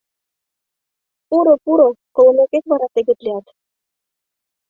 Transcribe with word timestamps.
Пуро, 1.27 1.53
пуро, 1.63 1.87
колымекет 2.15 2.63
вара 2.71 2.87
тегыт 2.93 3.19
лият... 3.25 3.45